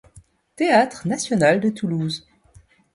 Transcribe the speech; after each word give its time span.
Théâtre 0.55 1.07
national 1.07 1.59
de 1.59 1.69
Toulouse. 1.69 2.27